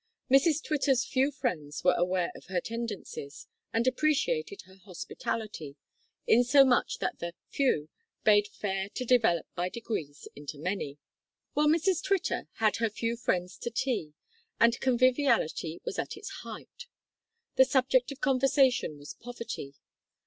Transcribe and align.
Mrs 0.31 0.63
Twitter's 0.63 1.05
few 1.05 1.29
friends 1.29 1.83
were 1.83 1.93
aware 1.95 2.31
of 2.33 2.47
her 2.47 2.59
tendencies, 2.59 3.45
and 3.71 3.85
appreciated 3.85 4.63
her 4.63 4.77
hospitality, 4.77 5.75
insomuch 6.25 6.97
that 6.97 7.19
the 7.19 7.35
"few" 7.49 7.87
bade 8.23 8.47
fair 8.47 8.89
to 8.95 9.05
develop 9.05 9.45
by 9.53 9.69
degrees 9.69 10.27
into 10.35 10.57
many. 10.57 10.97
Well, 11.53 11.67
Mrs 11.67 12.01
Twitter 12.03 12.47
had 12.53 12.77
her 12.77 12.89
few 12.89 13.15
friends 13.15 13.57
to 13.57 13.69
tea, 13.69 14.15
and 14.59 14.79
conviviality 14.79 15.79
was 15.85 15.99
at 15.99 16.17
its 16.17 16.31
height. 16.41 16.87
The 17.53 17.65
subject 17.65 18.11
of 18.11 18.19
conversation 18.21 18.97
was 18.97 19.13
poverty. 19.13 19.75